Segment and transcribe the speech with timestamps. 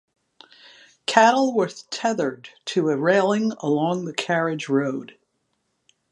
[1.05, 5.15] Cattle were tethered to a railing along the carriage road.